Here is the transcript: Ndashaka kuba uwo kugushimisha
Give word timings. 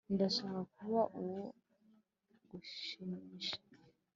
Ndashaka 0.13 0.61
kuba 0.75 1.01
uwo 1.21 1.41
kugushimisha 2.45 3.57